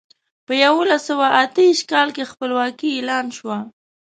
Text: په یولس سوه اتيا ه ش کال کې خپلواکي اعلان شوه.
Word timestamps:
په 0.45 0.53
یولس 0.63 1.01
سوه 1.09 1.27
اتيا 1.43 1.67
ه 1.71 1.77
ش 1.77 1.79
کال 1.91 2.07
کې 2.15 2.29
خپلواکي 2.31 2.89
اعلان 2.93 3.25
شوه. 3.37 3.57